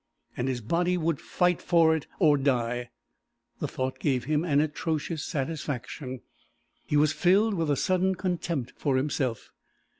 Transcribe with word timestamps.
And 0.35 0.47
his 0.47 0.61
body 0.61 0.97
would 0.97 1.21
fight 1.21 1.61
for 1.61 1.95
it, 1.95 2.07
or 2.17 2.35
die. 2.35 2.89
The 3.59 3.67
thought 3.67 3.99
gave 3.99 4.23
him 4.23 4.43
an 4.43 4.59
atrocious 4.59 5.23
satisfaction. 5.23 6.21
He 6.87 6.97
was 6.97 7.13
filled 7.13 7.53
with 7.53 7.69
a 7.69 7.75
sudden 7.77 8.15
contempt 8.15 8.73
for 8.77 8.97
himself. 8.97 9.51